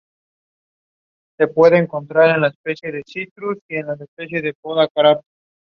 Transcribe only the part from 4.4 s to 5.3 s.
de transportación.